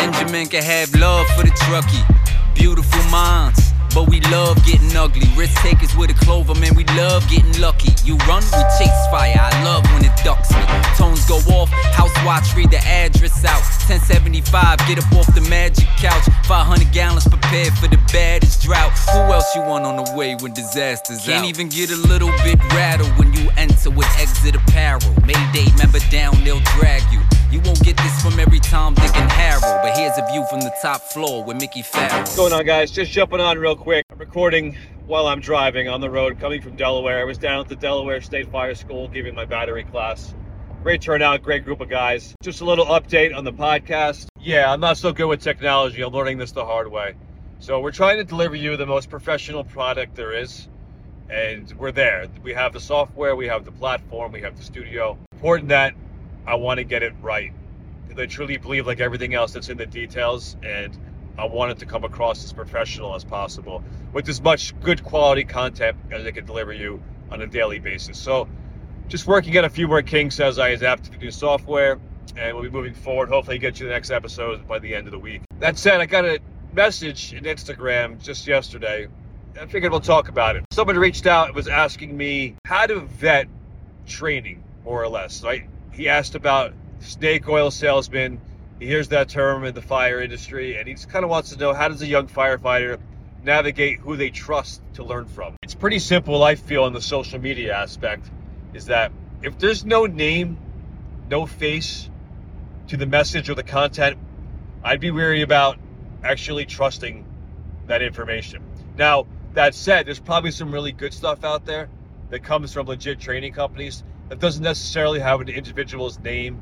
Engine 0.00 0.32
man 0.32 0.46
can 0.46 0.62
have 0.62 0.94
love 0.94 1.26
for 1.36 1.42
the 1.42 1.52
truckie. 1.68 2.00
Beautiful 2.54 3.02
minds, 3.10 3.72
but 3.94 4.08
we 4.08 4.20
love 4.32 4.56
getting 4.64 4.96
ugly. 4.96 5.28
Risk 5.36 5.60
takers 5.60 5.94
with 5.94 6.10
a 6.10 6.14
clover, 6.14 6.54
man, 6.54 6.74
we 6.74 6.84
love 6.96 7.28
getting 7.28 7.52
lucky. 7.60 7.92
You 8.02 8.16
run, 8.24 8.42
we 8.42 8.62
chase 8.80 9.00
fire. 9.12 9.36
I 9.36 9.62
love 9.62 9.84
when 9.92 10.02
it 10.02 10.16
ducks 10.24 10.50
me. 10.52 10.64
Tones 10.96 11.26
go 11.28 11.36
off, 11.52 11.68
house 11.92 12.16
watch, 12.24 12.56
read 12.56 12.70
the 12.70 12.78
address 12.78 13.44
out. 13.44 13.60
1075, 13.92 14.78
get 14.88 14.96
up 14.96 15.12
off 15.12 15.28
the 15.34 15.44
magic 15.50 15.86
couch. 15.98 16.24
500 16.48 16.90
gallons 16.92 17.28
prepared 17.28 17.74
for 17.74 17.88
the 17.88 18.00
baddest 18.10 18.62
drought. 18.62 18.92
Who 19.12 19.20
else 19.36 19.54
you 19.54 19.60
want 19.60 19.84
on 19.84 19.96
the 20.02 20.14
way 20.16 20.34
when 20.34 20.54
disasters 20.54 21.28
out? 21.28 21.44
Can't 21.44 21.46
even 21.46 21.68
get 21.68 21.90
a 21.90 22.00
little 22.08 22.32
bit 22.42 22.58
rattled 22.72 23.12
when 23.18 23.34
you 23.34 23.50
enter 23.58 23.90
with 23.90 24.08
exit 24.18 24.56
apparel. 24.56 25.12
Mayday, 25.26 25.68
member 25.76 26.00
down, 26.10 26.42
they'll 26.42 26.64
drag 26.80 27.02
you. 27.12 27.20
You 27.50 27.60
won't 27.62 27.82
get 27.82 27.96
this 27.96 28.22
from 28.22 28.38
every 28.38 28.60
Tom, 28.60 28.94
Dick, 28.94 29.16
and 29.16 29.30
Harold. 29.30 29.69
But 29.90 29.98
here's 29.98 30.18
a 30.18 30.26
view 30.30 30.46
from 30.48 30.60
the 30.60 30.72
top 30.80 31.00
floor 31.00 31.42
with 31.42 31.56
Mickey 31.56 31.82
Farrell. 31.82 32.20
What's 32.20 32.36
going 32.36 32.52
on, 32.52 32.64
guys? 32.64 32.92
Just 32.92 33.10
jumping 33.10 33.40
on 33.40 33.58
real 33.58 33.74
quick. 33.74 34.06
I'm 34.12 34.18
recording 34.18 34.78
while 35.08 35.26
I'm 35.26 35.40
driving 35.40 35.88
on 35.88 36.00
the 36.00 36.08
road 36.08 36.38
coming 36.38 36.62
from 36.62 36.76
Delaware. 36.76 37.18
I 37.18 37.24
was 37.24 37.38
down 37.38 37.58
at 37.58 37.68
the 37.68 37.74
Delaware 37.74 38.20
State 38.20 38.52
Fire 38.52 38.76
School 38.76 39.08
giving 39.08 39.34
my 39.34 39.44
battery 39.44 39.82
class. 39.82 40.32
Great 40.84 41.02
turnout, 41.02 41.42
great 41.42 41.64
group 41.64 41.80
of 41.80 41.88
guys. 41.88 42.36
Just 42.40 42.60
a 42.60 42.64
little 42.64 42.86
update 42.86 43.36
on 43.36 43.42
the 43.42 43.52
podcast. 43.52 44.28
Yeah, 44.38 44.72
I'm 44.72 44.78
not 44.78 44.96
so 44.96 45.12
good 45.12 45.26
with 45.26 45.40
technology. 45.40 46.02
I'm 46.02 46.12
learning 46.12 46.38
this 46.38 46.52
the 46.52 46.64
hard 46.64 46.88
way. 46.88 47.16
So 47.58 47.80
we're 47.80 47.90
trying 47.90 48.18
to 48.18 48.24
deliver 48.24 48.54
you 48.54 48.76
the 48.76 48.86
most 48.86 49.10
professional 49.10 49.64
product 49.64 50.14
there 50.14 50.32
is. 50.32 50.68
And 51.28 51.68
we're 51.72 51.90
there. 51.90 52.28
We 52.44 52.54
have 52.54 52.72
the 52.72 52.80
software, 52.80 53.34
we 53.34 53.48
have 53.48 53.64
the 53.64 53.72
platform, 53.72 54.30
we 54.30 54.42
have 54.42 54.56
the 54.56 54.62
studio. 54.62 55.18
Important 55.32 55.70
that 55.70 55.94
I 56.46 56.54
want 56.54 56.78
to 56.78 56.84
get 56.84 57.02
it 57.02 57.12
right. 57.20 57.52
I 58.18 58.26
truly 58.26 58.56
believe, 58.56 58.86
like 58.86 59.00
everything 59.00 59.34
else, 59.34 59.52
that's 59.52 59.68
in 59.68 59.76
the 59.76 59.86
details, 59.86 60.56
and 60.62 60.96
I 61.38 61.46
want 61.46 61.72
it 61.72 61.78
to 61.78 61.86
come 61.86 62.04
across 62.04 62.44
as 62.44 62.52
professional 62.52 63.14
as 63.14 63.24
possible 63.24 63.82
with 64.12 64.28
as 64.28 64.40
much 64.40 64.78
good 64.80 65.02
quality 65.04 65.44
content 65.44 65.96
as 66.10 66.26
I 66.26 66.30
can 66.30 66.44
deliver 66.44 66.72
you 66.72 67.02
on 67.30 67.40
a 67.42 67.46
daily 67.46 67.78
basis. 67.78 68.18
So, 68.18 68.48
just 69.08 69.26
working 69.26 69.56
on 69.58 69.64
a 69.64 69.70
few 69.70 69.88
more 69.88 70.02
kinks 70.02 70.40
as 70.40 70.58
I 70.58 70.70
adapt 70.70 71.04
to 71.04 71.10
the 71.10 71.16
new 71.18 71.30
software, 71.30 71.98
and 72.36 72.54
we'll 72.54 72.64
be 72.64 72.70
moving 72.70 72.94
forward. 72.94 73.28
Hopefully, 73.28 73.58
get 73.58 73.80
you 73.80 73.86
the 73.86 73.92
next 73.92 74.10
episode 74.10 74.66
by 74.66 74.78
the 74.78 74.94
end 74.94 75.06
of 75.06 75.12
the 75.12 75.18
week. 75.18 75.42
That 75.58 75.78
said, 75.78 76.00
I 76.00 76.06
got 76.06 76.24
a 76.24 76.40
message 76.72 77.32
in 77.32 77.44
Instagram 77.44 78.22
just 78.22 78.46
yesterday. 78.46 79.08
I 79.60 79.66
figured 79.66 79.90
we'll 79.90 80.00
talk 80.00 80.28
about 80.28 80.56
it. 80.56 80.64
Someone 80.70 80.96
reached 80.96 81.26
out 81.26 81.48
and 81.48 81.56
was 81.56 81.68
asking 81.68 82.16
me 82.16 82.56
how 82.66 82.86
to 82.86 83.00
vet 83.00 83.48
training, 84.06 84.62
more 84.84 85.02
or 85.02 85.08
less, 85.08 85.42
right? 85.42 85.64
he 85.92 86.08
asked 86.08 86.34
about 86.34 86.72
snake 87.00 87.48
oil 87.48 87.70
salesman. 87.70 88.40
He 88.78 88.86
hears 88.86 89.08
that 89.08 89.28
term 89.28 89.64
in 89.64 89.74
the 89.74 89.82
fire 89.82 90.20
industry, 90.20 90.78
and 90.78 90.88
he 90.88 90.94
just 90.94 91.08
kind 91.08 91.24
of 91.24 91.30
wants 91.30 91.50
to 91.50 91.58
know 91.58 91.74
how 91.74 91.88
does 91.88 92.00
a 92.02 92.06
young 92.06 92.26
firefighter 92.26 92.98
navigate 93.42 93.98
who 94.00 94.16
they 94.16 94.30
trust 94.30 94.82
to 94.94 95.04
learn 95.04 95.26
from. 95.26 95.56
It's 95.62 95.74
pretty 95.74 95.98
simple, 95.98 96.42
I 96.42 96.54
feel, 96.54 96.86
in 96.86 96.92
the 96.92 97.00
social 97.00 97.38
media 97.38 97.74
aspect, 97.74 98.30
is 98.74 98.86
that 98.86 99.12
if 99.42 99.58
there's 99.58 99.84
no 99.84 100.06
name, 100.06 100.58
no 101.28 101.46
face 101.46 102.10
to 102.88 102.96
the 102.96 103.06
message 103.06 103.50
or 103.50 103.54
the 103.54 103.62
content, 103.62 104.18
I'd 104.82 105.00
be 105.00 105.10
wary 105.10 105.42
about 105.42 105.78
actually 106.22 106.66
trusting 106.66 107.24
that 107.86 108.02
information. 108.02 108.62
Now, 108.96 109.26
that 109.54 109.74
said, 109.74 110.06
there's 110.06 110.20
probably 110.20 110.50
some 110.50 110.72
really 110.72 110.92
good 110.92 111.12
stuff 111.12 111.44
out 111.44 111.64
there 111.64 111.88
that 112.30 112.42
comes 112.42 112.72
from 112.72 112.86
legit 112.86 113.18
training 113.18 113.52
companies 113.52 114.04
that 114.28 114.38
doesn't 114.38 114.62
necessarily 114.62 115.18
have 115.20 115.40
an 115.40 115.48
individual's 115.48 116.18
name 116.20 116.60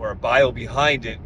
or 0.00 0.10
a 0.10 0.16
bio 0.16 0.50
behind 0.50 1.04
it, 1.04 1.18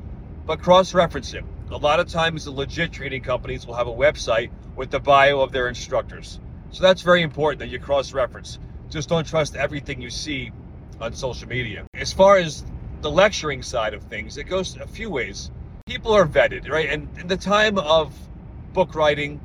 but 0.46 0.60
cross 0.60 0.92
reference 0.92 1.32
it. 1.32 1.44
A 1.70 1.76
lot 1.76 2.00
of 2.00 2.08
times, 2.08 2.44
the 2.44 2.50
legit 2.50 2.92
training 2.92 3.22
companies 3.22 3.66
will 3.66 3.74
have 3.74 3.86
a 3.86 3.92
website 3.92 4.50
with 4.76 4.90
the 4.90 5.00
bio 5.00 5.40
of 5.40 5.52
their 5.52 5.68
instructors. 5.68 6.40
So 6.70 6.82
that's 6.82 7.02
very 7.02 7.22
important 7.22 7.60
that 7.60 7.68
you 7.68 7.78
cross 7.78 8.12
reference. 8.12 8.58
Just 8.90 9.08
don't 9.08 9.26
trust 9.26 9.54
everything 9.54 10.00
you 10.00 10.10
see 10.10 10.52
on 11.00 11.14
social 11.14 11.48
media. 11.48 11.84
As 11.94 12.12
far 12.12 12.36
as 12.36 12.64
the 13.00 13.10
lecturing 13.10 13.62
side 13.62 13.94
of 13.94 14.02
things, 14.04 14.36
it 14.36 14.44
goes 14.44 14.76
a 14.76 14.86
few 14.86 15.08
ways. 15.08 15.50
People 15.86 16.12
are 16.12 16.26
vetted, 16.26 16.68
right? 16.68 16.88
And 16.90 17.08
in 17.18 17.28
the 17.28 17.36
time 17.36 17.78
of 17.78 18.12
book 18.72 18.94
writing, 18.94 19.40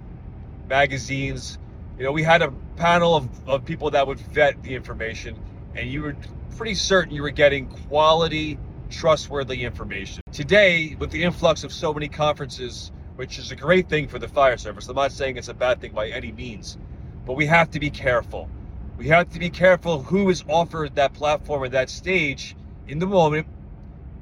magazines, 0.67 1.57
you 1.97 2.03
know, 2.03 2.11
we 2.11 2.23
had 2.23 2.41
a 2.41 2.51
panel 2.77 3.15
of, 3.15 3.29
of 3.47 3.65
people 3.65 3.91
that 3.91 4.07
would 4.07 4.19
vet 4.19 4.61
the 4.63 4.73
information 4.73 5.37
and 5.75 5.89
you 5.89 6.01
were 6.01 6.15
pretty 6.57 6.75
certain 6.75 7.13
you 7.13 7.21
were 7.21 7.29
getting 7.29 7.67
quality, 7.87 8.57
trustworthy 8.89 9.63
information. 9.63 10.23
Today, 10.31 10.95
with 10.99 11.11
the 11.11 11.23
influx 11.23 11.63
of 11.63 11.71
so 11.71 11.93
many 11.93 12.09
conferences, 12.09 12.91
which 13.15 13.37
is 13.37 13.51
a 13.51 13.55
great 13.55 13.87
thing 13.89 14.07
for 14.07 14.19
the 14.19 14.27
fire 14.27 14.57
service, 14.57 14.87
I'm 14.87 14.95
not 14.95 15.11
saying 15.11 15.37
it's 15.37 15.47
a 15.47 15.53
bad 15.53 15.79
thing 15.79 15.93
by 15.93 16.09
any 16.09 16.31
means, 16.31 16.77
but 17.25 17.33
we 17.33 17.45
have 17.45 17.69
to 17.71 17.79
be 17.79 17.89
careful. 17.89 18.49
We 18.97 19.07
have 19.07 19.29
to 19.29 19.39
be 19.39 19.49
careful 19.49 20.01
who 20.01 20.29
is 20.29 20.43
offered 20.49 20.95
that 20.95 21.13
platform 21.13 21.63
or 21.63 21.69
that 21.69 21.89
stage 21.89 22.55
in 22.87 22.99
the 22.99 23.07
moment 23.07 23.47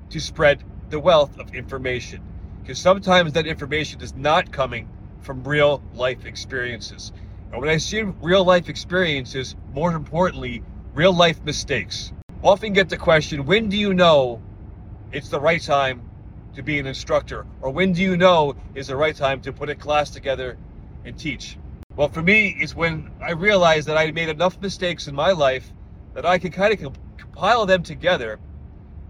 to 0.09 0.19
spread 0.19 0.63
the 0.89 0.99
wealth 0.99 1.39
of 1.39 1.53
information. 1.55 2.21
Because 2.61 2.79
sometimes 2.79 3.33
that 3.33 3.47
information 3.47 4.01
is 4.01 4.15
not 4.15 4.51
coming 4.51 4.87
from 5.21 5.43
real 5.43 5.81
life 5.95 6.25
experiences. 6.25 7.11
And 7.51 7.61
when 7.61 7.69
I 7.69 7.77
see 7.77 8.03
real 8.21 8.43
life 8.43 8.69
experiences, 8.69 9.55
more 9.73 9.93
importantly, 9.93 10.63
real 10.93 11.13
life 11.13 11.43
mistakes. 11.43 12.11
Often 12.43 12.73
get 12.73 12.89
the 12.89 12.97
question, 12.97 13.45
when 13.45 13.69
do 13.69 13.77
you 13.77 13.93
know 13.93 14.41
it's 15.11 15.29
the 15.29 15.39
right 15.39 15.61
time 15.61 16.01
to 16.55 16.63
be 16.63 16.79
an 16.79 16.87
instructor? 16.87 17.45
Or 17.61 17.71
when 17.71 17.93
do 17.93 18.01
you 18.01 18.17
know 18.17 18.55
is 18.75 18.87
the 18.87 18.95
right 18.95 19.15
time 19.15 19.41
to 19.41 19.53
put 19.53 19.69
a 19.69 19.75
class 19.75 20.09
together 20.09 20.57
and 21.05 21.17
teach? 21.17 21.57
Well, 21.95 22.09
for 22.09 22.21
me, 22.21 22.55
it's 22.59 22.75
when 22.75 23.09
I 23.21 23.31
realized 23.31 23.87
that 23.87 23.97
I 23.97 24.11
made 24.11 24.29
enough 24.29 24.61
mistakes 24.61 25.07
in 25.07 25.15
my 25.15 25.31
life 25.31 25.71
that 26.13 26.25
I 26.25 26.37
could 26.37 26.53
kind 26.53 26.73
of 26.73 26.95
compile 27.17 27.65
them 27.65 27.83
together 27.83 28.39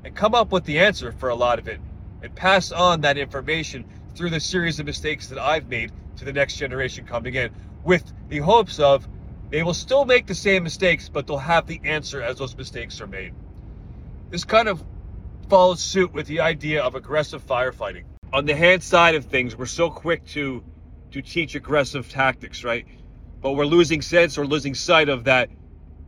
and 0.03 0.15
come 0.15 0.35
up 0.35 0.51
with 0.51 0.65
the 0.65 0.79
answer 0.79 1.11
for 1.11 1.29
a 1.29 1.35
lot 1.35 1.59
of 1.59 1.67
it 1.67 1.79
and 2.21 2.33
pass 2.35 2.71
on 2.71 3.01
that 3.01 3.17
information 3.17 3.85
through 4.15 4.29
the 4.29 4.39
series 4.39 4.79
of 4.79 4.85
mistakes 4.85 5.27
that 5.27 5.39
I've 5.39 5.67
made 5.67 5.91
to 6.17 6.25
the 6.25 6.33
next 6.33 6.57
generation 6.57 7.05
coming 7.05 7.35
in 7.35 7.51
with 7.83 8.03
the 8.29 8.39
hopes 8.39 8.79
of 8.79 9.07
they 9.49 9.63
will 9.63 9.73
still 9.73 10.03
make 10.03 10.27
the 10.27 10.35
same 10.35 10.63
mistakes, 10.63 11.09
but 11.09 11.25
they'll 11.25 11.37
have 11.37 11.67
the 11.67 11.79
answer 11.85 12.21
as 12.21 12.37
those 12.37 12.55
mistakes 12.57 12.99
are 12.99 13.07
made. 13.07 13.33
This 14.29 14.43
kind 14.43 14.67
of 14.67 14.83
follows 15.49 15.81
suit 15.81 16.13
with 16.13 16.27
the 16.27 16.39
idea 16.41 16.83
of 16.83 16.95
aggressive 16.95 17.45
firefighting. 17.45 18.03
On 18.33 18.45
the 18.45 18.55
hand 18.55 18.83
side 18.83 19.15
of 19.15 19.25
things, 19.25 19.55
we're 19.55 19.65
so 19.65 19.89
quick 19.89 20.25
to 20.27 20.63
to 21.11 21.21
teach 21.21 21.55
aggressive 21.55 22.09
tactics, 22.09 22.65
right? 22.65 22.85
But 23.41 23.53
we're 23.53 23.65
losing 23.65 24.01
sense 24.01 24.37
or 24.37 24.45
losing 24.45 24.75
sight 24.75 25.07
of 25.07 25.23
that 25.23 25.49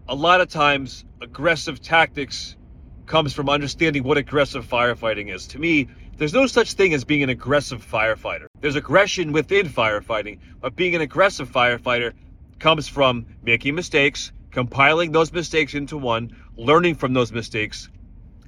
a 0.09 0.15
lot 0.15 0.41
of 0.41 0.49
times 0.49 1.05
aggressive 1.21 1.81
tactics 1.81 2.57
comes 3.05 3.33
from 3.33 3.47
understanding 3.47 4.03
what 4.03 4.17
aggressive 4.17 4.65
firefighting 4.67 5.33
is. 5.33 5.47
To 5.47 5.59
me, 5.59 5.87
there's 6.17 6.33
no 6.33 6.47
such 6.47 6.73
thing 6.73 6.93
as 6.93 7.05
being 7.05 7.23
an 7.23 7.29
aggressive 7.29 7.85
firefighter. 7.85 8.47
There's 8.59 8.75
aggression 8.75 9.31
within 9.31 9.67
firefighting, 9.67 10.39
but 10.59 10.75
being 10.75 10.95
an 10.95 11.01
aggressive 11.01 11.49
firefighter 11.49 12.13
comes 12.59 12.87
from 12.87 13.25
making 13.43 13.75
mistakes, 13.75 14.31
compiling 14.51 15.11
those 15.11 15.31
mistakes 15.31 15.75
into 15.75 15.97
one, 15.97 16.35
learning 16.57 16.95
from 16.95 17.13
those 17.13 17.31
mistakes, 17.31 17.87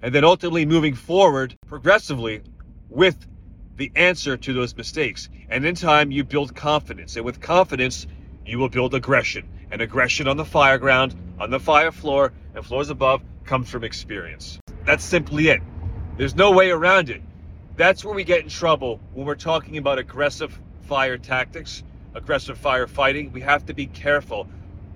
and 0.01 0.13
then 0.13 0.23
ultimately 0.23 0.65
moving 0.65 0.95
forward 0.95 1.57
progressively 1.67 2.41
with 2.89 3.27
the 3.77 3.91
answer 3.95 4.37
to 4.37 4.53
those 4.53 4.75
mistakes. 4.75 5.29
And 5.49 5.65
in 5.65 5.75
time, 5.75 6.11
you 6.11 6.23
build 6.23 6.55
confidence. 6.55 7.15
And 7.15 7.25
with 7.25 7.39
confidence, 7.39 8.07
you 8.45 8.59
will 8.59 8.69
build 8.69 8.93
aggression. 8.93 9.47
And 9.71 9.81
aggression 9.81 10.27
on 10.27 10.37
the 10.37 10.45
fire 10.45 10.77
ground, 10.77 11.15
on 11.39 11.49
the 11.49 11.59
fire 11.59 11.91
floor, 11.91 12.33
and 12.55 12.65
floors 12.65 12.89
above 12.89 13.21
comes 13.45 13.69
from 13.69 13.83
experience. 13.83 14.59
That's 14.85 15.03
simply 15.03 15.49
it. 15.49 15.61
There's 16.17 16.35
no 16.35 16.51
way 16.51 16.71
around 16.71 17.09
it. 17.09 17.21
That's 17.77 18.03
where 18.03 18.13
we 18.13 18.23
get 18.23 18.41
in 18.41 18.49
trouble 18.49 18.99
when 19.13 19.25
we're 19.25 19.35
talking 19.35 19.77
about 19.77 19.97
aggressive 19.97 20.59
fire 20.81 21.17
tactics 21.17 21.83
aggressive 22.13 22.59
firefighting. 22.59 23.31
We 23.31 23.41
have 23.41 23.65
to 23.67 23.73
be 23.73 23.87
careful 23.87 24.47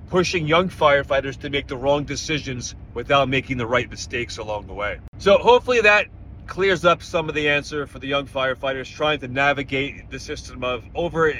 pushing 0.09 0.47
young 0.47 0.69
firefighters 0.69 1.37
to 1.39 1.49
make 1.49 1.67
the 1.67 1.77
wrong 1.77 2.03
decisions 2.03 2.75
without 2.93 3.29
making 3.29 3.57
the 3.57 3.67
right 3.67 3.89
mistakes 3.89 4.37
along 4.37 4.67
the 4.67 4.73
way. 4.73 4.99
So 5.17 5.37
hopefully 5.37 5.81
that 5.81 6.07
clears 6.47 6.85
up 6.85 7.01
some 7.01 7.27
of 7.27 7.35
the 7.35 7.49
answer 7.49 7.87
for 7.87 7.99
the 7.99 8.07
young 8.07 8.27
firefighters 8.27 8.93
trying 8.93 9.19
to 9.19 9.27
navigate 9.27 10.09
the 10.09 10.19
system 10.19 10.63
of 10.63 10.83
over 10.93 11.33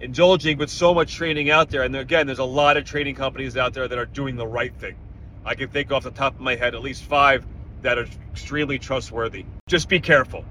indulging 0.00 0.58
with 0.58 0.70
so 0.70 0.94
much 0.94 1.14
training 1.14 1.50
out 1.50 1.70
there. 1.70 1.82
And 1.82 1.96
again, 1.96 2.26
there's 2.26 2.38
a 2.38 2.44
lot 2.44 2.76
of 2.76 2.84
training 2.84 3.14
companies 3.14 3.56
out 3.56 3.74
there 3.74 3.88
that 3.88 3.98
are 3.98 4.06
doing 4.06 4.36
the 4.36 4.46
right 4.46 4.74
thing. 4.76 4.96
I 5.44 5.54
can 5.54 5.68
think 5.68 5.90
off 5.90 6.04
the 6.04 6.10
top 6.10 6.34
of 6.34 6.40
my 6.40 6.54
head 6.54 6.74
at 6.74 6.82
least 6.82 7.04
five 7.04 7.46
that 7.82 7.98
are 7.98 8.06
extremely 8.30 8.78
trustworthy. 8.78 9.44
Just 9.68 9.88
be 9.88 10.00
careful 10.00 10.44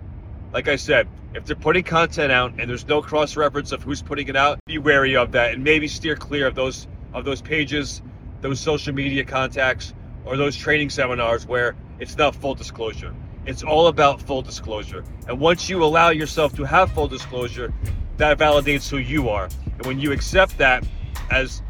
like 0.55 0.69
I 0.69 0.77
said, 0.77 1.09
if 1.33 1.43
they're 1.43 1.53
putting 1.53 1.83
content 1.83 2.31
out 2.31 2.53
and 2.57 2.69
there's 2.69 2.87
no 2.87 3.01
cross 3.01 3.35
reference 3.35 3.73
of 3.73 3.83
who's 3.83 4.01
putting 4.01 4.29
it 4.29 4.37
out, 4.37 4.57
be 4.65 4.77
wary 4.77 5.17
of 5.17 5.33
that 5.33 5.53
and 5.53 5.61
maybe 5.61 5.85
steer 5.85 6.15
clear 6.15 6.47
of 6.47 6.55
those 6.55 6.87
of 7.15 7.25
those 7.25 7.41
pages, 7.41 8.01
those 8.41 8.59
social 8.59 8.93
media 8.93 9.23
contacts, 9.23 9.93
or 10.25 10.37
those 10.37 10.55
training 10.55 10.89
seminars 10.89 11.47
where 11.47 11.75
it's 11.99 12.17
not 12.17 12.35
full 12.35 12.53
disclosure. 12.53 13.13
It's 13.45 13.63
all 13.63 13.87
about 13.87 14.21
full 14.21 14.41
disclosure. 14.41 15.03
And 15.27 15.39
once 15.39 15.69
you 15.69 15.83
allow 15.83 16.09
yourself 16.09 16.55
to 16.57 16.63
have 16.63 16.91
full 16.91 17.07
disclosure, 17.07 17.73
that 18.17 18.37
validates 18.37 18.89
who 18.89 18.97
you 18.97 19.29
are. 19.29 19.49
And 19.77 19.85
when 19.85 19.99
you 19.99 20.11
accept 20.11 20.57
that 20.57 20.85
as 21.31 21.61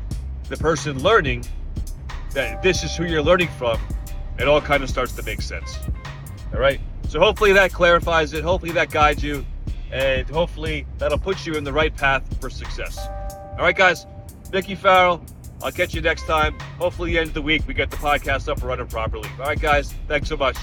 the 0.50 0.57
person 0.57 1.01
learning, 1.01 1.45
that 2.31 2.62
this 2.63 2.83
is 2.83 2.95
who 2.95 3.06
you're 3.06 3.21
learning 3.21 3.50
from, 3.57 3.80
it 4.39 4.47
all 4.47 4.62
kind 4.62 4.83
of 4.83 4.89
starts 4.89 5.13
to 5.13 5.24
make 5.24 5.42
sense. 5.42 5.80
All 6.53 6.59
right. 6.59 6.80
So 7.07 7.19
hopefully 7.19 7.53
that 7.53 7.71
clarifies 7.71 8.33
it. 8.33 8.44
Hopefully 8.44 8.71
that 8.74 8.89
guides 8.89 9.24
you. 9.24 9.45
And 9.92 10.27
hopefully 10.30 10.88
that'll 10.97 11.19
put 11.19 11.45
you 11.45 11.53
in 11.53 11.63
the 11.63 11.74
right 11.74 11.95
path 11.95 12.24
for 12.42 12.50
success. 12.50 13.07
All 13.57 13.63
right, 13.63 13.75
guys. 13.75 14.06
Mickey 14.51 14.75
Farrell. 14.75 15.24
I'll 15.62 15.72
catch 15.72 15.94
you 15.94 16.02
next 16.02 16.25
time. 16.25 16.57
Hopefully, 16.78 17.13
the 17.13 17.19
end 17.19 17.30
of 17.30 17.34
the 17.34 17.42
week, 17.42 17.63
we 17.68 17.74
get 17.74 17.90
the 17.90 17.98
podcast 17.98 18.50
up 18.50 18.57
and 18.57 18.66
running 18.66 18.88
properly. 18.88 19.30
All 19.40 19.46
right, 19.46 19.60
guys. 19.60 19.94
Thanks 20.07 20.30
so 20.30 20.38
much. 20.38 20.57